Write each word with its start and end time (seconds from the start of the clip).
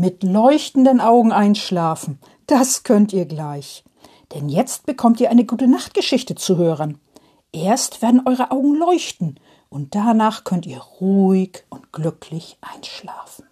Mit 0.00 0.22
leuchtenden 0.22 0.98
Augen 0.98 1.30
einschlafen, 1.30 2.20
das 2.46 2.84
könnt 2.84 3.12
ihr 3.12 3.26
gleich. 3.26 3.84
Denn 4.32 4.48
jetzt 4.48 4.86
bekommt 4.86 5.20
ihr 5.20 5.28
eine 5.28 5.44
gute 5.44 5.68
Nachtgeschichte 5.68 6.36
zu 6.36 6.56
hören. 6.56 6.98
Erst 7.52 8.00
werden 8.00 8.22
eure 8.24 8.50
Augen 8.50 8.76
leuchten 8.76 9.38
und 9.68 9.94
danach 9.94 10.44
könnt 10.44 10.64
ihr 10.64 10.78
ruhig 10.78 11.64
und 11.68 11.92
glücklich 11.92 12.56
einschlafen. 12.62 13.44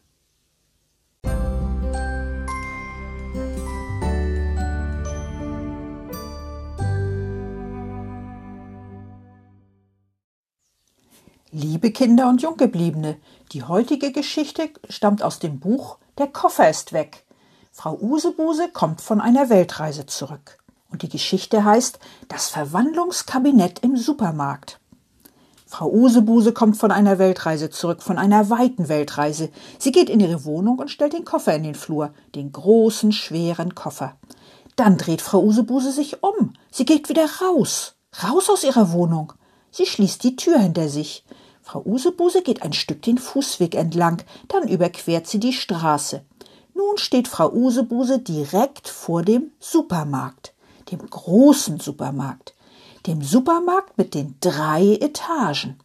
Liebe 11.50 11.90
Kinder 11.90 12.30
und 12.30 12.40
Junggebliebene, 12.40 13.18
die 13.52 13.64
heutige 13.64 14.12
Geschichte 14.12 14.70
stammt 14.88 15.22
aus 15.22 15.40
dem 15.40 15.60
Buch 15.60 15.98
Der 16.18 16.26
Koffer 16.26 16.68
ist 16.68 16.92
weg. 16.92 17.24
Frau 17.70 17.96
Usebuse 17.96 18.68
kommt 18.72 19.00
von 19.00 19.20
einer 19.20 19.50
Weltreise 19.50 20.06
zurück. 20.06 20.58
Und 20.90 21.02
die 21.02 21.08
Geschichte 21.08 21.64
heißt 21.64 22.00
Das 22.26 22.48
Verwandlungskabinett 22.48 23.78
im 23.80 23.96
Supermarkt. 23.96 24.80
Frau 25.64 25.88
Usebuse 25.88 26.52
kommt 26.52 26.76
von 26.76 26.90
einer 26.90 27.20
Weltreise 27.20 27.70
zurück, 27.70 28.02
von 28.02 28.18
einer 28.18 28.50
weiten 28.50 28.88
Weltreise. 28.88 29.50
Sie 29.78 29.92
geht 29.92 30.10
in 30.10 30.18
ihre 30.18 30.44
Wohnung 30.44 30.78
und 30.80 30.90
stellt 30.90 31.12
den 31.12 31.24
Koffer 31.24 31.54
in 31.54 31.62
den 31.62 31.76
Flur, 31.76 32.12
den 32.34 32.50
großen, 32.50 33.12
schweren 33.12 33.76
Koffer. 33.76 34.16
Dann 34.74 34.96
dreht 34.96 35.22
Frau 35.22 35.40
Usebuse 35.40 35.92
sich 35.92 36.22
um. 36.24 36.54
Sie 36.72 36.84
geht 36.84 37.08
wieder 37.08 37.28
raus, 37.42 37.94
raus 38.24 38.50
aus 38.50 38.64
ihrer 38.64 38.90
Wohnung. 38.90 39.34
Sie 39.70 39.86
schließt 39.86 40.24
die 40.24 40.34
Tür 40.34 40.58
hinter 40.58 40.88
sich. 40.88 41.24
Frau 41.70 41.82
Usebuse 41.84 42.40
geht 42.40 42.62
ein 42.62 42.72
Stück 42.72 43.02
den 43.02 43.18
Fußweg 43.18 43.74
entlang, 43.74 44.22
dann 44.48 44.68
überquert 44.68 45.26
sie 45.26 45.38
die 45.38 45.52
Straße. 45.52 46.24
Nun 46.72 46.96
steht 46.96 47.28
Frau 47.28 47.52
Usebuse 47.52 48.20
direkt 48.20 48.88
vor 48.88 49.22
dem 49.22 49.52
Supermarkt, 49.60 50.54
dem 50.90 51.00
großen 51.00 51.78
Supermarkt, 51.78 52.54
dem 53.06 53.20
Supermarkt 53.20 53.98
mit 53.98 54.14
den 54.14 54.36
drei 54.40 54.96
Etagen. 54.98 55.78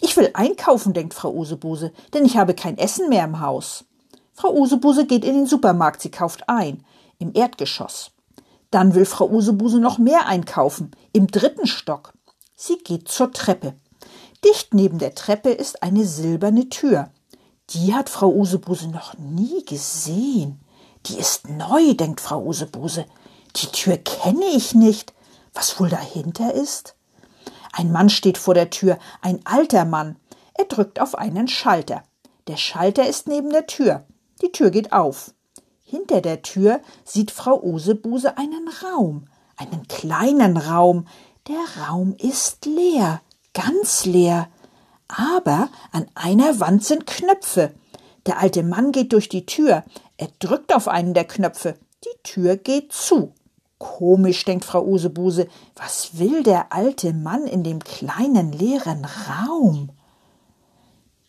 Ich 0.00 0.16
will 0.16 0.30
einkaufen, 0.34 0.94
denkt 0.94 1.14
Frau 1.14 1.32
Usebuse, 1.32 1.92
denn 2.12 2.24
ich 2.24 2.36
habe 2.36 2.54
kein 2.54 2.76
Essen 2.76 3.08
mehr 3.08 3.22
im 3.22 3.38
Haus. 3.38 3.84
Frau 4.32 4.52
Usebuse 4.52 5.06
geht 5.06 5.24
in 5.24 5.34
den 5.34 5.46
Supermarkt, 5.46 6.02
sie 6.02 6.10
kauft 6.10 6.48
ein, 6.48 6.82
im 7.20 7.30
Erdgeschoss. 7.34 8.10
Dann 8.72 8.96
will 8.96 9.04
Frau 9.04 9.30
Usebuse 9.30 9.78
noch 9.78 9.98
mehr 9.98 10.26
einkaufen, 10.26 10.90
im 11.12 11.28
dritten 11.28 11.68
Stock. 11.68 12.14
Sie 12.56 12.78
geht 12.78 13.06
zur 13.06 13.30
Treppe. 13.30 13.74
Dicht 14.44 14.74
neben 14.74 14.98
der 14.98 15.14
Treppe 15.14 15.50
ist 15.50 15.82
eine 15.82 16.04
silberne 16.04 16.68
Tür. 16.68 17.10
Die 17.70 17.94
hat 17.94 18.10
Frau 18.10 18.30
Usebuse 18.30 18.88
noch 18.88 19.16
nie 19.16 19.64
gesehen. 19.64 20.60
Die 21.06 21.18
ist 21.18 21.48
neu, 21.48 21.94
denkt 21.94 22.20
Frau 22.20 22.44
Usebuse. 22.44 23.06
Die 23.56 23.66
Tür 23.68 23.96
kenne 23.96 24.44
ich 24.54 24.74
nicht. 24.74 25.14
Was 25.54 25.80
wohl 25.80 25.88
dahinter 25.88 26.52
ist? 26.52 26.94
Ein 27.72 27.90
Mann 27.90 28.10
steht 28.10 28.36
vor 28.36 28.54
der 28.54 28.70
Tür, 28.70 28.98
ein 29.22 29.40
alter 29.44 29.84
Mann. 29.84 30.16
Er 30.54 30.66
drückt 30.66 31.00
auf 31.00 31.14
einen 31.14 31.48
Schalter. 31.48 32.02
Der 32.46 32.56
Schalter 32.56 33.08
ist 33.08 33.26
neben 33.26 33.50
der 33.50 33.66
Tür. 33.66 34.04
Die 34.42 34.52
Tür 34.52 34.70
geht 34.70 34.92
auf. 34.92 35.32
Hinter 35.82 36.20
der 36.20 36.42
Tür 36.42 36.80
sieht 37.04 37.30
Frau 37.30 37.62
Usebuse 37.62 38.36
einen 38.36 38.68
Raum, 38.82 39.26
einen 39.56 39.88
kleinen 39.88 40.56
Raum. 40.56 41.06
Der 41.48 41.86
Raum 41.86 42.14
ist 42.18 42.66
leer 42.66 43.22
ganz 43.54 44.04
leer. 44.04 44.48
Aber 45.08 45.70
an 45.92 46.06
einer 46.14 46.60
Wand 46.60 46.84
sind 46.84 47.06
Knöpfe. 47.06 47.72
Der 48.26 48.40
alte 48.40 48.62
Mann 48.62 48.92
geht 48.92 49.12
durch 49.12 49.28
die 49.28 49.46
Tür. 49.46 49.84
Er 50.16 50.28
drückt 50.38 50.74
auf 50.74 50.88
einen 50.88 51.14
der 51.14 51.24
Knöpfe. 51.24 51.76
Die 52.04 52.22
Tür 52.22 52.56
geht 52.56 52.92
zu. 52.92 53.32
Komisch, 53.78 54.44
denkt 54.44 54.64
Frau 54.64 54.84
Usebuse. 54.84 55.48
Was 55.74 56.18
will 56.18 56.42
der 56.42 56.72
alte 56.72 57.12
Mann 57.12 57.46
in 57.46 57.62
dem 57.64 57.80
kleinen 57.80 58.52
leeren 58.52 59.06
Raum? 59.28 59.90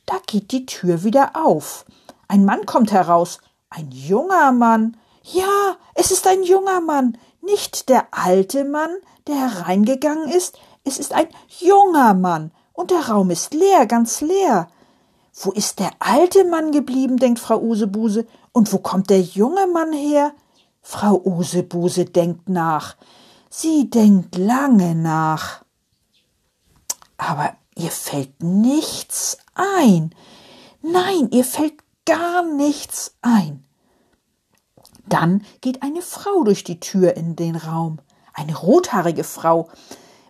Da 0.05 0.15
geht 0.27 0.51
die 0.51 0.65
Tür 0.65 1.03
wieder 1.03 1.31
auf. 1.33 1.85
Ein 2.27 2.45
Mann 2.45 2.65
kommt 2.65 2.91
heraus. 2.91 3.39
Ein 3.69 3.91
junger 3.91 4.51
Mann. 4.51 4.97
Ja, 5.23 5.75
es 5.95 6.11
ist 6.11 6.27
ein 6.27 6.43
junger 6.43 6.81
Mann. 6.81 7.17
Nicht 7.41 7.89
der 7.89 8.07
alte 8.11 8.63
Mann, 8.63 8.91
der 9.27 9.35
hereingegangen 9.35 10.29
ist. 10.29 10.57
Es 10.85 10.99
ist 10.99 11.13
ein 11.13 11.27
junger 11.59 12.13
Mann, 12.13 12.51
und 12.71 12.91
der 12.91 13.09
Raum 13.09 13.31
ist 13.31 13.53
leer, 13.53 13.85
ganz 13.87 14.21
leer. 14.21 14.69
Wo 15.33 15.51
ist 15.51 15.79
der 15.79 15.91
alte 15.99 16.45
Mann 16.45 16.71
geblieben, 16.71 17.17
denkt 17.17 17.39
Frau 17.39 17.59
Usebuse, 17.59 18.25
und 18.53 18.71
wo 18.71 18.77
kommt 18.77 19.09
der 19.09 19.19
junge 19.19 19.67
Mann 19.67 19.91
her? 19.91 20.33
Frau 20.81 21.19
Usebuse 21.25 22.05
denkt 22.05 22.47
nach. 22.47 22.95
Sie 23.49 23.89
denkt 23.89 24.37
lange 24.37 24.93
nach. 24.95 25.65
Aber 27.17 27.55
ihr 27.75 27.91
fällt 27.91 28.43
nichts 28.43 29.37
ein. 29.55 30.13
Nein, 30.81 31.29
ihr 31.31 31.43
fällt 31.43 31.73
gar 32.05 32.43
nichts 32.43 33.15
ein. 33.21 33.65
Dann 35.07 35.43
geht 35.61 35.81
eine 35.81 36.01
Frau 36.01 36.43
durch 36.43 36.63
die 36.63 36.79
Tür 36.79 37.15
in 37.15 37.35
den 37.35 37.55
Raum, 37.55 37.99
eine 38.33 38.55
rothaarige 38.55 39.23
Frau, 39.23 39.69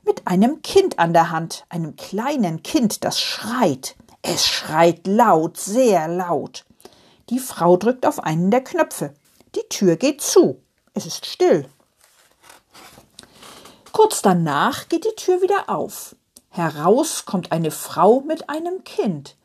mit 0.06 0.28
einem 0.28 0.62
Kind 0.62 1.00
an 1.00 1.14
der 1.14 1.32
Hand, 1.32 1.66
einem 1.70 1.96
kleinen 1.96 2.64
Kind, 2.64 3.04
das 3.04 3.20
schreit. 3.20 3.96
Es 4.22 4.48
schreit 4.48 5.06
laut, 5.08 5.58
sehr 5.58 6.08
laut. 6.08 6.66
Die 7.30 7.40
Frau 7.40 7.78
drückt 7.78 8.06
auf 8.06 8.24
einen 8.24 8.52
der 8.52 8.64
Knöpfe. 8.64 9.14
Die 9.56 9.68
Tür 9.70 9.96
geht 9.96 10.22
zu. 10.22 10.62
Es 10.94 11.06
ist 11.06 11.26
still. 11.26 11.68
Kurz 13.92 14.22
danach 14.22 14.90
geht 14.90 15.06
die 15.06 15.16
Tür 15.16 15.42
wieder 15.42 15.70
auf. 15.70 16.16
Heraus 16.50 17.26
kommt 17.26 17.52
eine 17.52 17.72
Frau 17.72 18.22
mit 18.22 18.50
einem 18.50 18.84
Kind. 18.84 19.36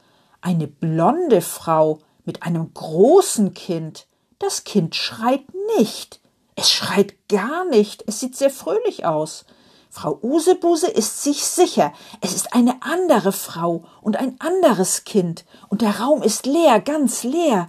Eine 0.41 0.67
blonde 0.67 1.41
Frau 1.41 2.01
mit 2.25 2.43
einem 2.43 2.73
großen 2.73 3.55
Kind. 3.55 4.07
Das 4.39 4.65
Kind 4.65 4.95
schreit 4.95 5.45
nicht. 5.77 6.21
Es 6.55 6.71
schreit 6.71 7.15
gar 7.29 7.65
nicht. 7.65 8.05
Es 8.07 8.21
sieht 8.21 8.37
sehr 8.37 8.51
fröhlich 8.51 9.05
aus. 9.05 9.45
Frau 9.93 10.21
Usebuse 10.23 10.87
ist 10.87 11.25
sich 11.25 11.45
sicher, 11.45 11.93
es 12.21 12.33
ist 12.33 12.55
eine 12.55 12.77
andere 12.81 13.33
Frau 13.33 13.83
und 14.01 14.17
ein 14.17 14.37
anderes 14.39 15.05
Kind, 15.05 15.45
und 15.69 15.83
der 15.83 15.99
Raum 15.99 16.23
ist 16.23 16.47
leer, 16.47 16.81
ganz 16.81 17.25
leer. 17.25 17.69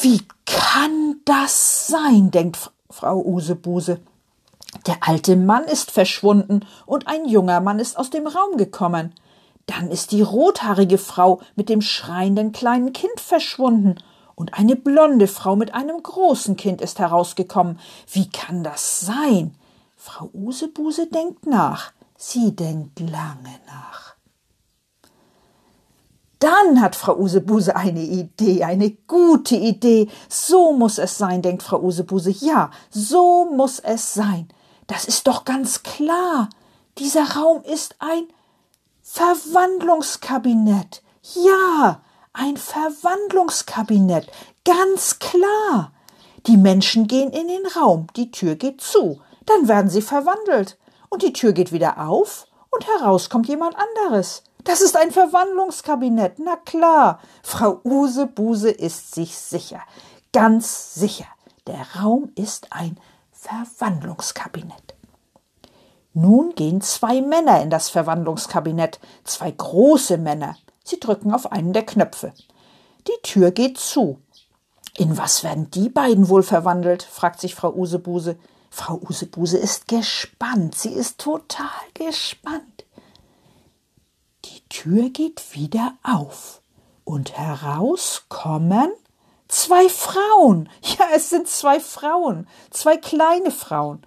Wie 0.00 0.22
kann 0.46 1.20
das 1.26 1.86
sein? 1.88 2.30
denkt 2.30 2.70
Frau 2.88 3.20
Usebuse. 3.22 4.00
Der 4.86 4.96
alte 5.00 5.36
Mann 5.36 5.64
ist 5.64 5.90
verschwunden 5.90 6.60
und 6.86 7.06
ein 7.06 7.26
junger 7.26 7.60
Mann 7.60 7.78
ist 7.78 7.98
aus 7.98 8.08
dem 8.08 8.26
Raum 8.26 8.56
gekommen. 8.56 9.14
Dann 9.66 9.90
ist 9.90 10.12
die 10.12 10.22
rothaarige 10.22 10.98
Frau 10.98 11.40
mit 11.54 11.68
dem 11.68 11.82
schreienden 11.82 12.52
kleinen 12.52 12.94
Kind 12.94 13.20
verschwunden 13.20 13.96
und 14.34 14.54
eine 14.54 14.76
blonde 14.76 15.26
Frau 15.26 15.54
mit 15.54 15.74
einem 15.74 16.02
großen 16.02 16.56
Kind 16.56 16.80
ist 16.80 16.98
herausgekommen. 16.98 17.78
Wie 18.10 18.30
kann 18.30 18.64
das 18.64 19.00
sein? 19.00 19.54
Frau 20.06 20.30
Usebuse 20.32 21.08
denkt 21.08 21.44
nach. 21.46 21.92
Sie 22.16 22.54
denkt 22.54 23.00
lange 23.00 23.58
nach. 23.66 24.14
Dann 26.38 26.80
hat 26.80 26.94
Frau 26.94 27.16
Usebuse 27.16 27.74
eine 27.74 28.02
Idee, 28.02 28.62
eine 28.62 28.92
gute 29.08 29.56
Idee. 29.56 30.08
So 30.28 30.72
muss 30.72 30.98
es 30.98 31.18
sein, 31.18 31.42
denkt 31.42 31.64
Frau 31.64 31.80
Usebuse. 31.80 32.30
Ja, 32.30 32.70
so 32.88 33.46
muss 33.46 33.80
es 33.80 34.14
sein. 34.14 34.46
Das 34.86 35.06
ist 35.06 35.26
doch 35.26 35.44
ganz 35.44 35.82
klar. 35.82 36.50
Dieser 36.98 37.32
Raum 37.32 37.64
ist 37.64 37.96
ein 37.98 38.28
Verwandlungskabinett. 39.02 41.02
Ja, 41.34 42.00
ein 42.32 42.56
Verwandlungskabinett. 42.56 44.30
Ganz 44.64 45.18
klar. 45.18 45.90
Die 46.46 46.56
Menschen 46.56 47.08
gehen 47.08 47.32
in 47.32 47.48
den 47.48 47.66
Raum, 47.74 48.06
die 48.14 48.30
Tür 48.30 48.54
geht 48.54 48.80
zu 48.80 49.20
dann 49.46 49.68
werden 49.68 49.90
sie 49.90 50.02
verwandelt 50.02 50.78
und 51.08 51.22
die 51.22 51.32
Tür 51.32 51.52
geht 51.52 51.72
wieder 51.72 52.06
auf 52.08 52.46
und 52.70 52.86
heraus 52.86 53.30
kommt 53.30 53.48
jemand 53.48 53.76
anderes. 53.76 54.42
Das 54.64 54.80
ist 54.80 54.96
ein 54.96 55.12
Verwandlungskabinett, 55.12 56.38
na 56.38 56.56
klar. 56.56 57.20
Frau 57.42 57.80
Usebuse 57.84 58.70
ist 58.70 59.14
sich 59.14 59.38
sicher, 59.38 59.80
ganz 60.32 60.94
sicher. 60.94 61.26
Der 61.66 61.86
Raum 62.00 62.32
ist 62.34 62.72
ein 62.72 62.98
Verwandlungskabinett. 63.32 64.94
Nun 66.14 66.54
gehen 66.54 66.80
zwei 66.80 67.20
Männer 67.20 67.62
in 67.62 67.70
das 67.70 67.90
Verwandlungskabinett, 67.90 69.00
zwei 69.24 69.50
große 69.50 70.18
Männer. 70.18 70.56
Sie 70.82 70.98
drücken 70.98 71.32
auf 71.32 71.52
einen 71.52 71.72
der 71.72 71.84
Knöpfe. 71.84 72.32
Die 73.06 73.22
Tür 73.22 73.50
geht 73.50 73.78
zu. 73.78 74.18
In 74.96 75.18
was 75.18 75.44
werden 75.44 75.70
die 75.70 75.90
beiden 75.90 76.28
wohl 76.28 76.42
verwandelt? 76.42 77.02
fragt 77.02 77.40
sich 77.40 77.54
Frau 77.54 77.72
Usebuse. 77.72 78.36
Frau 78.70 79.00
Usebuse 79.08 79.58
ist 79.58 79.88
gespannt. 79.88 80.76
Sie 80.76 80.92
ist 80.92 81.18
total 81.18 81.68
gespannt. 81.94 82.84
Die 84.44 84.60
Tür 84.68 85.10
geht 85.10 85.54
wieder 85.54 85.94
auf 86.02 86.60
und 87.04 87.36
heraus 87.36 88.24
kommen 88.28 88.90
Zwei 89.48 89.88
Frauen. 89.88 90.68
Ja, 90.82 91.06
es 91.14 91.30
sind 91.30 91.48
zwei 91.48 91.78
Frauen. 91.78 92.48
Zwei 92.70 92.96
kleine 92.96 93.50
Frauen. 93.50 94.02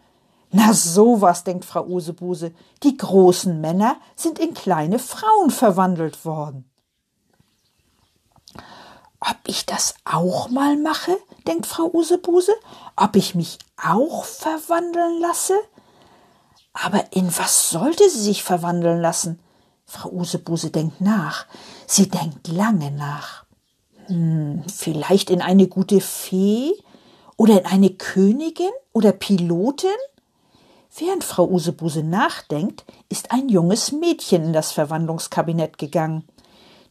Na 0.51 0.73
sowas, 0.73 1.43
denkt 1.43 1.63
Frau 1.63 1.85
Usebuse. 1.85 2.53
Die 2.83 2.97
großen 2.97 3.61
Männer 3.61 3.97
sind 4.15 4.39
in 4.39 4.53
kleine 4.53 4.99
Frauen 4.99 5.51
verwandelt 5.51 6.25
worden. 6.25 6.69
Ob 9.21 9.37
ich 9.47 9.65
das 9.65 9.95
auch 10.05 10.49
mal 10.49 10.77
mache, 10.77 11.17
denkt 11.47 11.65
Frau 11.65 11.89
Usebuse, 11.93 12.53
ob 12.95 13.15
ich 13.15 13.35
mich 13.35 13.57
auch 13.77 14.23
verwandeln 14.23 15.19
lasse? 15.19 15.59
Aber 16.73 17.11
in 17.11 17.35
was 17.37 17.69
sollte 17.69 18.09
sie 18.09 18.21
sich 18.21 18.43
verwandeln 18.43 19.01
lassen? 19.01 19.39
Frau 19.85 20.09
Usebuse 20.11 20.69
denkt 20.69 21.01
nach. 21.01 21.47
Sie 21.87 22.07
denkt 22.07 22.47
lange 22.47 22.91
nach. 22.91 23.43
Hm, 24.05 24.63
vielleicht 24.73 25.29
in 25.29 25.41
eine 25.41 25.67
gute 25.67 25.99
Fee 25.99 26.73
oder 27.35 27.59
in 27.59 27.65
eine 27.65 27.89
Königin 27.89 28.71
oder 28.93 29.11
Pilotin? 29.11 29.89
Während 30.95 31.23
Frau 31.23 31.47
Usebuse 31.47 32.03
nachdenkt, 32.03 32.85
ist 33.09 33.31
ein 33.31 33.49
junges 33.49 33.91
Mädchen 33.91 34.45
in 34.45 34.53
das 34.53 34.71
Verwandlungskabinett 34.71 35.77
gegangen. 35.77 36.27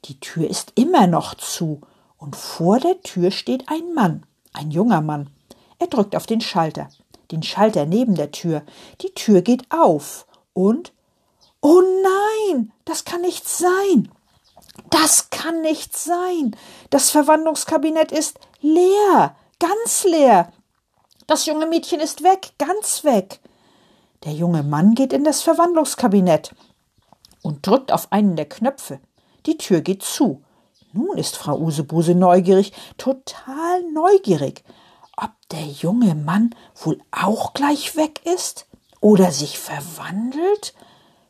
Die 0.04 0.20
Tür 0.20 0.48
ist 0.48 0.72
immer 0.76 1.06
noch 1.06 1.34
zu 1.34 1.80
und 2.18 2.36
vor 2.36 2.78
der 2.80 3.00
Tür 3.00 3.30
steht 3.30 3.68
ein 3.68 3.94
Mann, 3.94 4.26
ein 4.52 4.70
junger 4.70 5.00
Mann. 5.00 5.30
Er 5.78 5.86
drückt 5.86 6.14
auf 6.14 6.26
den 6.26 6.40
Schalter, 6.40 6.88
den 7.30 7.42
Schalter 7.42 7.86
neben 7.86 8.14
der 8.14 8.32
Tür. 8.32 8.62
Die 9.00 9.14
Tür 9.14 9.42
geht 9.42 9.70
auf 9.70 10.26
und 10.52 10.92
Oh 11.60 11.82
nein, 12.50 12.72
das 12.84 13.04
kann 13.04 13.22
nicht 13.22 13.48
sein. 13.48 14.10
Das 14.90 15.30
kann 15.30 15.60
nicht 15.60 15.96
sein. 15.96 16.56
Das 16.90 17.10
Verwandlungskabinett 17.10 18.12
ist 18.12 18.38
leer, 18.60 19.34
ganz 19.58 20.04
leer. 20.04 20.52
Das 21.26 21.46
junge 21.46 21.66
Mädchen 21.66 22.00
ist 22.00 22.22
weg, 22.22 22.52
ganz 22.58 23.04
weg. 23.04 23.40
Der 24.24 24.32
junge 24.32 24.62
Mann 24.62 24.94
geht 24.94 25.12
in 25.12 25.24
das 25.24 25.42
Verwandlungskabinett 25.42 26.54
und 27.42 27.66
drückt 27.66 27.92
auf 27.92 28.12
einen 28.12 28.36
der 28.36 28.48
Knöpfe. 28.48 29.00
Die 29.46 29.58
Tür 29.58 29.80
geht 29.80 30.02
zu. 30.02 30.42
Nun 30.92 31.18
ist 31.18 31.36
Frau 31.36 31.58
Usebuse 31.58 32.14
neugierig, 32.14 32.72
total 32.96 33.82
neugierig, 33.92 34.64
ob 35.16 35.30
der 35.50 35.64
junge 35.64 36.14
Mann 36.14 36.54
wohl 36.74 36.98
auch 37.10 37.52
gleich 37.54 37.96
weg 37.96 38.20
ist 38.24 38.66
oder 39.00 39.30
sich 39.30 39.58
verwandelt. 39.58 40.74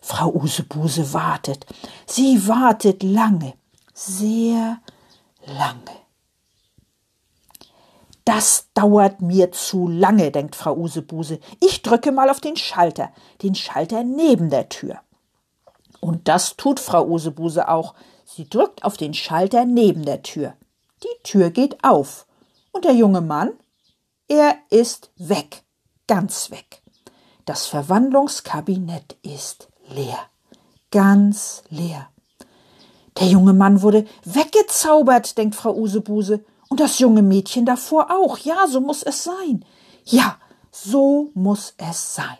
Frau 0.01 0.31
Usebuse 0.33 1.13
wartet. 1.13 1.67
Sie 2.07 2.47
wartet 2.47 3.03
lange, 3.03 3.55
sehr 3.93 4.79
lange. 5.45 5.99
Das 8.25 8.69
dauert 8.75 9.23
mir 9.23 9.53
zu 9.53 9.89
lange, 9.89 10.31
denkt 10.31 10.55
Frau 10.55 10.77
Usebuse. 10.77 11.41
Ich 11.61 11.81
drücke 11.81 12.13
mal 12.13 12.29
auf 12.29 12.41
den 12.41 12.57
Schalter, 12.57 13.11
den 13.43 13.55
Schalter 13.55 14.05
neben 14.05 14.51
der 14.51 14.69
Tür. 14.69 15.01
Und 16.01 16.29
das 16.29 16.57
tut 16.57 16.79
Frau 16.79 17.07
Usebuse 17.07 17.69
auch. 17.69 17.95
Sie 18.31 18.47
drückt 18.49 18.85
auf 18.85 18.99
den 18.99 19.15
Schalter 19.15 19.65
neben 19.65 20.05
der 20.05 20.23
Tür. 20.23 20.53
Die 21.03 21.23
Tür 21.23 21.51
geht 21.51 21.83
auf. 21.83 22.27
Und 22.73 22.85
der 22.85 22.93
junge 22.93 23.23
Mann? 23.23 23.53
Er 24.29 24.55
ist 24.69 25.11
weg. 25.17 25.63
Ganz 26.07 26.51
weg. 26.51 26.83
Das 27.47 27.67
Verwandlungskabinett 27.67 29.17
ist 29.23 29.69
leer. 29.89 30.19
Ganz 30.91 31.63
leer. 31.71 32.11
Der 33.19 33.29
junge 33.29 33.55
Mann 33.55 33.81
wurde 33.81 34.05
weggezaubert, 34.25 35.39
denkt 35.39 35.55
Frau 35.55 35.75
Usebuse. 35.75 36.45
Und 36.69 36.81
das 36.81 36.99
junge 36.99 37.23
Mädchen 37.23 37.65
davor 37.65 38.11
auch. 38.11 38.37
Ja, 38.37 38.67
so 38.69 38.83
muss 38.83 39.03
es 39.03 39.25
sein. 39.25 39.65
Ja, 40.05 40.37
so 40.71 41.31
muss 41.33 41.73
es 41.79 42.15
sein. 42.15 42.37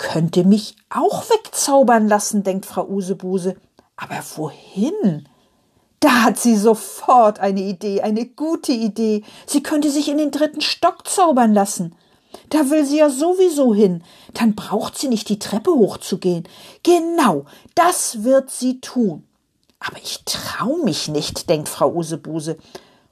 Könnte 0.00 0.44
mich 0.44 0.76
auch 0.88 1.28
wegzaubern 1.28 2.08
lassen, 2.08 2.42
denkt 2.42 2.64
Frau 2.64 2.86
Usebuse. 2.86 3.56
Aber 3.96 4.18
wohin? 4.36 5.28
Da 6.00 6.22
hat 6.22 6.38
sie 6.38 6.56
sofort 6.56 7.38
eine 7.38 7.60
Idee, 7.60 8.00
eine 8.00 8.24
gute 8.24 8.72
Idee. 8.72 9.24
Sie 9.46 9.62
könnte 9.62 9.90
sich 9.90 10.08
in 10.08 10.16
den 10.16 10.30
dritten 10.30 10.62
Stock 10.62 11.06
zaubern 11.06 11.52
lassen. 11.52 11.94
Da 12.48 12.70
will 12.70 12.86
sie 12.86 12.96
ja 12.96 13.10
sowieso 13.10 13.74
hin. 13.74 14.02
Dann 14.32 14.54
braucht 14.54 14.96
sie 14.96 15.08
nicht 15.08 15.28
die 15.28 15.38
Treppe 15.38 15.70
hochzugehen. 15.70 16.48
Genau, 16.82 17.44
das 17.74 18.24
wird 18.24 18.50
sie 18.50 18.80
tun. 18.80 19.24
Aber 19.80 19.98
ich 19.98 20.24
trau 20.24 20.78
mich 20.82 21.08
nicht, 21.08 21.50
denkt 21.50 21.68
Frau 21.68 21.92
Usebuse. 21.92 22.56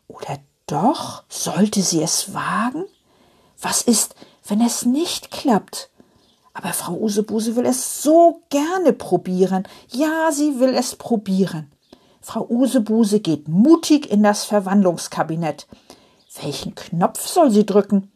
Oder 0.06 0.38
doch, 0.66 1.24
sollte 1.28 1.82
sie 1.82 2.02
es 2.02 2.32
wagen? 2.32 2.86
Was 3.60 3.82
ist, 3.82 4.14
wenn 4.46 4.62
es 4.62 4.86
nicht 4.86 5.30
klappt? 5.30 5.90
Aber 6.58 6.72
Frau 6.72 6.94
Usebuse 6.94 7.54
will 7.54 7.66
es 7.66 8.02
so 8.02 8.42
gerne 8.50 8.92
probieren. 8.92 9.62
Ja, 9.92 10.32
sie 10.32 10.58
will 10.58 10.74
es 10.74 10.96
probieren. 10.96 11.70
Frau 12.20 12.48
Usebuse 12.50 13.20
geht 13.20 13.46
mutig 13.46 14.10
in 14.10 14.24
das 14.24 14.42
Verwandlungskabinett. 14.44 15.68
Welchen 16.42 16.74
Knopf 16.74 17.28
soll 17.28 17.52
sie 17.52 17.64
drücken? 17.64 18.10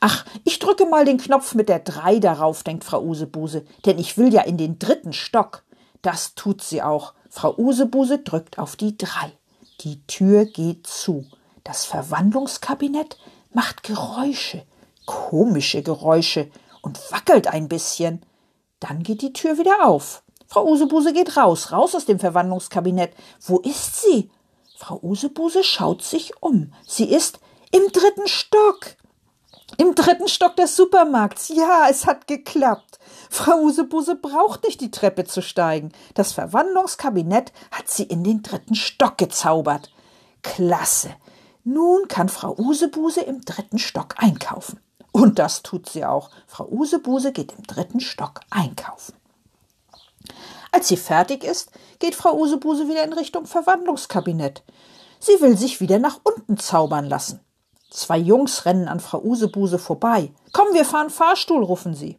Ach, 0.00 0.24
ich 0.44 0.60
drücke 0.60 0.86
mal 0.86 1.04
den 1.04 1.18
Knopf 1.18 1.56
mit 1.56 1.68
der 1.68 1.80
drei 1.80 2.20
darauf, 2.20 2.62
denkt 2.62 2.84
Frau 2.84 3.02
Usebuse, 3.02 3.64
denn 3.86 3.98
ich 3.98 4.16
will 4.16 4.32
ja 4.32 4.42
in 4.42 4.56
den 4.56 4.78
dritten 4.78 5.12
Stock. 5.12 5.64
Das 6.02 6.36
tut 6.36 6.62
sie 6.62 6.80
auch. 6.80 7.14
Frau 7.28 7.58
Usebuse 7.58 8.18
drückt 8.18 8.60
auf 8.60 8.76
die 8.76 8.96
drei. 8.96 9.32
Die 9.80 10.06
Tür 10.06 10.44
geht 10.44 10.86
zu. 10.86 11.26
Das 11.64 11.86
Verwandlungskabinett 11.86 13.18
macht 13.52 13.82
Geräusche, 13.82 14.62
komische 15.06 15.82
Geräusche, 15.82 16.52
und 16.82 16.98
wackelt 17.10 17.48
ein 17.48 17.68
bisschen. 17.68 18.24
Dann 18.80 19.02
geht 19.02 19.22
die 19.22 19.32
Tür 19.32 19.58
wieder 19.58 19.86
auf. 19.86 20.22
Frau 20.46 20.66
Usebuse 20.66 21.12
geht 21.12 21.36
raus, 21.36 21.70
raus 21.70 21.94
aus 21.94 22.06
dem 22.06 22.18
Verwandlungskabinett. 22.18 23.12
Wo 23.40 23.58
ist 23.58 24.02
sie? 24.02 24.30
Frau 24.76 24.98
Usebuse 25.02 25.62
schaut 25.62 26.02
sich 26.02 26.32
um. 26.42 26.72
Sie 26.86 27.04
ist 27.04 27.38
im 27.70 27.82
dritten 27.92 28.26
Stock. 28.26 28.96
Im 29.76 29.94
dritten 29.94 30.26
Stock 30.26 30.56
des 30.56 30.74
Supermarkts. 30.74 31.50
Ja, 31.54 31.86
es 31.88 32.06
hat 32.06 32.26
geklappt. 32.26 32.98
Frau 33.28 33.60
Usebuse 33.60 34.16
braucht 34.16 34.64
nicht 34.64 34.80
die 34.80 34.90
Treppe 34.90 35.24
zu 35.24 35.40
steigen. 35.42 35.92
Das 36.14 36.32
Verwandlungskabinett 36.32 37.52
hat 37.70 37.88
sie 37.88 38.02
in 38.02 38.24
den 38.24 38.42
dritten 38.42 38.74
Stock 38.74 39.18
gezaubert. 39.18 39.92
Klasse. 40.42 41.14
Nun 41.62 42.08
kann 42.08 42.28
Frau 42.28 42.56
Usebuse 42.58 43.20
im 43.20 43.42
dritten 43.42 43.78
Stock 43.78 44.14
einkaufen. 44.16 44.80
Und 45.12 45.38
das 45.38 45.62
tut 45.62 45.88
sie 45.88 46.04
auch. 46.04 46.30
Frau 46.46 46.66
Usebuse 46.68 47.32
geht 47.32 47.52
im 47.52 47.64
dritten 47.64 48.00
Stock 48.00 48.40
einkaufen. 48.50 49.14
Als 50.72 50.88
sie 50.88 50.96
fertig 50.96 51.42
ist, 51.42 51.70
geht 51.98 52.14
Frau 52.14 52.36
Usebuse 52.36 52.88
wieder 52.88 53.04
in 53.04 53.12
Richtung 53.12 53.46
Verwandlungskabinett. 53.46 54.62
Sie 55.18 55.40
will 55.40 55.56
sich 55.56 55.80
wieder 55.80 55.98
nach 55.98 56.20
unten 56.22 56.56
zaubern 56.58 57.06
lassen. 57.06 57.40
Zwei 57.90 58.18
Jungs 58.18 58.66
rennen 58.66 58.86
an 58.86 59.00
Frau 59.00 59.20
Usebuse 59.20 59.78
vorbei. 59.78 60.32
Komm, 60.52 60.68
wir 60.72 60.84
fahren 60.84 61.10
Fahrstuhl, 61.10 61.64
rufen 61.64 61.94
sie. 61.94 62.18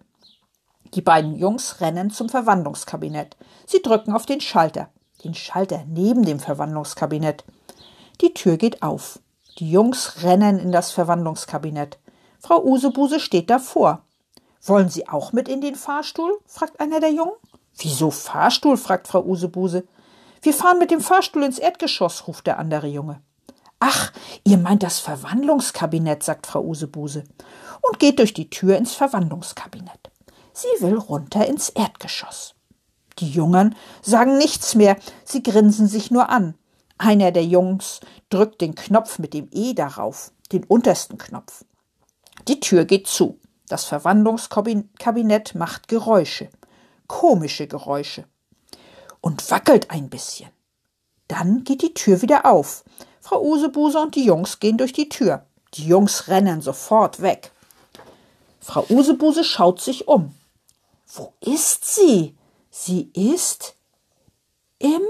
Die 0.94 1.02
beiden 1.02 1.38
Jungs 1.38 1.80
rennen 1.80 2.12
zum 2.12 2.28
Verwandlungskabinett. 2.28 3.38
Sie 3.66 3.82
drücken 3.82 4.12
auf 4.12 4.26
den 4.26 4.42
Schalter, 4.42 4.90
den 5.24 5.34
Schalter 5.34 5.86
neben 5.88 6.24
dem 6.24 6.40
Verwandlungskabinett. 6.40 7.46
Die 8.20 8.34
Tür 8.34 8.58
geht 8.58 8.84
auf. 8.84 9.20
Die 9.60 9.72
Jungs 9.72 10.24
rennen 10.24 10.60
in 10.60 10.74
das 10.74 10.92
Verwandlungskabinett. 10.92 11.98
Frau 12.42 12.64
Usebuse 12.64 13.20
steht 13.20 13.50
davor. 13.50 14.04
Wollen 14.64 14.90
Sie 14.90 15.08
auch 15.08 15.32
mit 15.32 15.48
in 15.48 15.62
den 15.62 15.76
Fahrstuhl? 15.76 16.40
fragt 16.46 16.80
einer 16.80 17.00
der 17.00 17.12
Jungen. 17.12 17.34
Wieso 17.78 18.10
Fahrstuhl? 18.10 18.78
fragt 18.78 19.08
Frau 19.08 19.24
Usebuse. 19.24 19.88
Wir 20.42 20.54
fahren 20.54 20.80
mit 20.80 20.90
dem 20.90 21.02
Fahrstuhl 21.02 21.44
ins 21.44 21.60
Erdgeschoss, 21.60 22.28
ruft 22.28 22.48
der 22.48 22.58
andere 22.58 22.88
Junge. 22.88 23.22
Ach, 23.80 24.12
ihr 24.44 24.58
meint 24.58 24.82
das 24.82 25.00
Verwandlungskabinett, 25.00 26.24
sagt 26.24 26.48
Frau 26.48 26.62
Usebuse 26.64 27.24
und 27.82 28.00
geht 28.00 28.20
durch 28.20 28.34
die 28.34 28.50
Tür 28.50 28.78
ins 28.78 28.94
Verwandlungskabinett. 28.94 30.10
Sie 30.54 30.84
will 30.84 30.98
runter 30.98 31.46
ins 31.46 31.70
Erdgeschoss. 31.70 32.56
Die 33.20 33.30
Jungen 33.30 33.76
sagen 34.02 34.38
nichts 34.38 34.74
mehr, 34.74 34.98
sie 35.24 35.44
grinsen 35.44 35.88
sich 35.88 36.10
nur 36.10 36.30
an. 36.30 36.56
Einer 36.98 37.32
der 37.32 37.46
Jungs 37.46 38.00
drückt 38.30 38.62
den 38.62 38.76
Knopf 38.76 39.20
mit 39.20 39.34
dem 39.34 39.48
E 39.52 39.74
darauf, 39.74 40.32
den 40.52 40.64
untersten 40.64 41.18
Knopf. 41.18 41.66
Die 42.48 42.60
Tür 42.60 42.86
geht 42.86 43.08
zu. 43.08 43.40
Das 43.68 43.86
Verwandlungskabinett 43.86 45.56
macht 45.56 45.88
Geräusche, 45.88 46.50
komische 47.08 47.68
Geräusche 47.68 48.26
und 49.22 49.50
wackelt 49.50 49.90
ein 49.92 50.10
bisschen. 50.10 50.50
Dann 51.28 51.64
geht 51.64 51.82
die 51.82 51.94
Tür 51.94 52.22
wieder 52.22 52.46
auf. 52.46 52.84
Frau 53.22 53.42
Usebuse 53.42 54.00
und 54.00 54.16
die 54.16 54.26
Jungs 54.26 54.60
gehen 54.60 54.78
durch 54.78 54.92
die 54.92 55.08
Tür. 55.08 55.46
Die 55.76 55.88
Jungs 55.88 56.28
rennen 56.28 56.62
sofort 56.62 57.22
weg. 57.22 57.52
Frau 58.60 58.86
Usebuse 58.90 59.44
schaut 59.44 59.80
sich 59.80 60.08
um. 60.08 60.36
Wo 61.14 61.34
ist 61.40 61.86
sie? 61.86 62.36
Sie 62.70 63.10
ist 63.14 63.76
im 64.80 65.02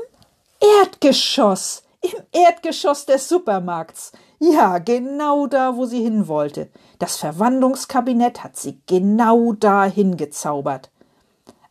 Erdgeschoss. 0.60 1.84
Im 2.02 2.24
Erdgeschoss 2.32 3.06
des 3.06 3.28
Supermarkts. 3.28 4.12
Ja, 4.44 4.80
genau 4.80 5.46
da, 5.46 5.78
wo 5.78 5.86
sie 5.86 6.02
hin 6.02 6.28
wollte. 6.28 6.72
Das 6.98 7.18
Verwandlungskabinett 7.18 8.44
hat 8.44 8.58
sie 8.58 8.82
genau 8.88 9.54
dahin 9.54 10.18
gezaubert. 10.18 10.90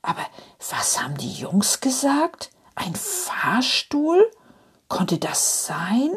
Aber 0.03 0.25
was 0.71 1.03
haben 1.03 1.17
die 1.17 1.33
Jungs 1.33 1.81
gesagt? 1.81 2.53
Ein 2.77 2.95
Fahrstuhl? 2.95 4.31
Konnte 4.87 5.19
das 5.19 5.67
sein? 5.67 6.13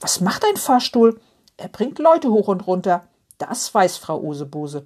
Was 0.00 0.20
macht 0.20 0.44
ein 0.44 0.56
Fahrstuhl? 0.56 1.20
Er 1.56 1.68
bringt 1.68 2.00
Leute 2.00 2.32
hoch 2.32 2.48
und 2.48 2.66
runter. 2.66 3.06
Das 3.38 3.72
weiß 3.72 3.98
Frau 3.98 4.20
Usebuse. 4.20 4.84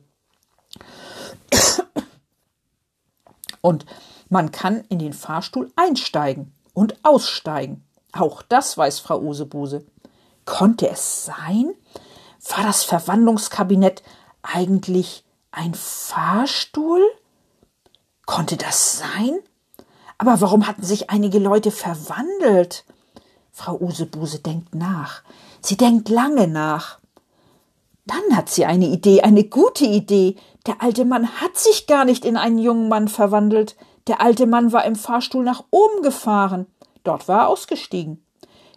Und 3.63 3.87
man 4.29 4.53
kann 4.53 4.85
in 4.91 4.99
den 4.99 5.15
Fahrstuhl 5.15 5.73
einsteigen 5.75 6.53
und 6.75 7.03
aussteigen. 7.03 7.83
Auch 8.13 8.43
das 8.43 8.77
weiß 8.77 8.99
Frau 8.99 9.21
Usebuse. 9.21 9.87
Konnte 10.45 10.89
es 10.89 11.25
sein? 11.25 11.75
War 12.49 12.65
das 12.65 12.85
Verwandlungskabinett 12.85 14.03
eigentlich 14.43 15.25
ein 15.53 15.75
Fahrstuhl? 15.75 17.03
Konnte 18.27 18.57
das 18.57 18.99
sein? 18.99 19.39
Aber 20.19 20.41
warum 20.41 20.67
hatten 20.67 20.83
sich 20.83 21.11
einige 21.11 21.39
Leute 21.39 21.71
verwandelt? 21.71 22.85
Frau 23.53 23.77
Usebuse 23.79 24.39
denkt 24.39 24.75
nach. 24.75 25.23
Sie 25.61 25.77
denkt 25.77 26.09
lange 26.09 26.49
nach. 26.49 26.99
Dann 28.07 28.37
hat 28.37 28.49
sie 28.49 28.65
eine 28.65 28.87
Idee, 28.87 29.23
eine 29.23 29.45
gute 29.45 29.85
Idee. 29.85 30.37
Der 30.67 30.83
alte 30.83 31.05
Mann 31.05 31.41
hat 31.41 31.57
sich 31.57 31.87
gar 31.87 32.05
nicht 32.05 32.25
in 32.25 32.37
einen 32.37 32.59
jungen 32.59 32.89
Mann 32.89 33.09
verwandelt. 33.09 33.77
Der 34.09 34.21
alte 34.21 34.47
Mann 34.47 34.73
war 34.73 34.85
im 34.85 34.97
Fahrstuhl 34.97 35.45
nach 35.45 35.65
oben 35.71 36.03
gefahren. 36.03 36.67
Dort 37.05 37.29
war 37.29 37.43
er 37.43 37.49
ausgestiegen. 37.49 38.25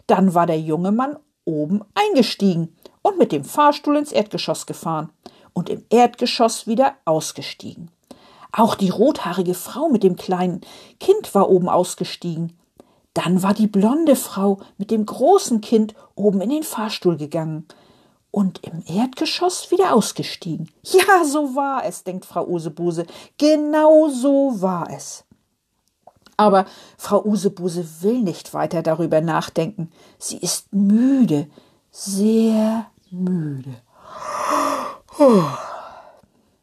Dann 0.06 0.34
war 0.34 0.46
der 0.46 0.60
junge 0.60 0.92
Mann 0.92 1.16
oben 1.46 1.80
eingestiegen 1.94 2.76
und 3.00 3.16
mit 3.16 3.32
dem 3.32 3.44
Fahrstuhl 3.44 3.96
ins 3.96 4.12
Erdgeschoss 4.12 4.66
gefahren 4.66 5.10
und 5.54 5.70
im 5.70 5.84
Erdgeschoss 5.88 6.66
wieder 6.66 6.96
ausgestiegen. 7.06 7.90
Auch 8.52 8.74
die 8.74 8.90
rothaarige 8.90 9.54
Frau 9.54 9.88
mit 9.88 10.02
dem 10.02 10.16
kleinen 10.16 10.60
Kind 11.00 11.34
war 11.34 11.48
oben 11.48 11.68
ausgestiegen. 11.68 12.58
Dann 13.14 13.42
war 13.42 13.54
die 13.54 13.66
blonde 13.66 14.16
Frau 14.16 14.60
mit 14.76 14.90
dem 14.90 15.06
großen 15.06 15.60
Kind 15.60 15.94
oben 16.14 16.40
in 16.40 16.50
den 16.50 16.62
Fahrstuhl 16.62 17.16
gegangen 17.16 17.66
und 18.30 18.60
im 18.64 18.82
Erdgeschoss 18.86 19.70
wieder 19.70 19.94
ausgestiegen. 19.94 20.70
Ja, 20.82 21.24
so 21.24 21.54
war 21.54 21.84
es, 21.84 22.04
denkt 22.04 22.26
Frau 22.26 22.46
Usebuse. 22.46 23.06
Genau 23.38 24.08
so 24.08 24.60
war 24.60 24.90
es. 24.90 25.25
Aber 26.36 26.66
Frau 26.98 27.24
Usebuse 27.24 28.02
will 28.02 28.20
nicht 28.20 28.52
weiter 28.52 28.82
darüber 28.82 29.20
nachdenken. 29.20 29.90
Sie 30.18 30.36
ist 30.36 30.72
müde, 30.72 31.48
sehr 31.90 32.86
müde. 33.10 33.76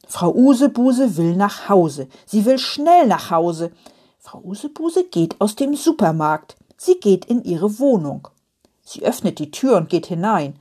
Frau 0.07 0.31
Usebuse 0.31 1.17
will 1.17 1.35
nach 1.35 1.69
Hause. 1.69 2.07
Sie 2.25 2.45
will 2.45 2.59
schnell 2.59 3.07
nach 3.07 3.31
Hause. 3.31 3.71
Frau 4.19 4.39
Usebuse 4.43 5.05
geht 5.05 5.41
aus 5.41 5.55
dem 5.55 5.75
Supermarkt. 5.75 6.55
Sie 6.77 6.99
geht 6.99 7.25
in 7.25 7.43
ihre 7.43 7.79
Wohnung. 7.79 8.27
Sie 8.83 9.03
öffnet 9.03 9.39
die 9.39 9.49
Tür 9.49 9.77
und 9.77 9.89
geht 9.89 10.05
hinein. 10.05 10.59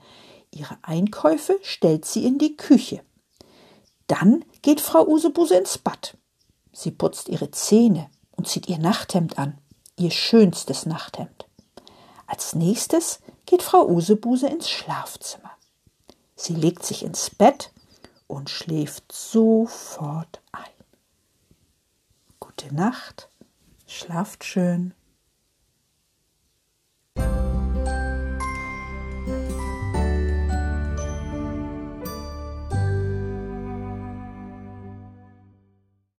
Ihre 0.52 0.78
Einkäufe 0.82 1.58
stellt 1.62 2.04
sie 2.04 2.24
in 2.24 2.38
die 2.38 2.56
Küche. 2.56 3.00
Dann 4.06 4.44
geht 4.62 4.80
Frau 4.80 5.06
Usebuse 5.06 5.56
ins 5.56 5.78
Bad. 5.78 6.16
Sie 6.72 6.90
putzt 6.90 7.28
ihre 7.28 7.50
Zähne 7.50 8.08
und 8.42 8.48
zieht 8.48 8.68
ihr 8.68 8.78
Nachthemd 8.78 9.38
an, 9.38 9.56
ihr 9.96 10.10
schönstes 10.10 10.84
Nachthemd. 10.84 11.46
Als 12.26 12.56
nächstes 12.56 13.20
geht 13.46 13.62
Frau 13.62 13.86
Usebuse 13.86 14.48
ins 14.48 14.68
Schlafzimmer. 14.68 15.52
Sie 16.34 16.56
legt 16.56 16.84
sich 16.84 17.04
ins 17.04 17.30
Bett 17.30 17.70
und 18.26 18.50
schläft 18.50 19.12
sofort 19.12 20.42
ein. 20.50 20.64
Gute 22.40 22.74
Nacht, 22.74 23.28
schlaft 23.86 24.42
schön. 24.42 24.92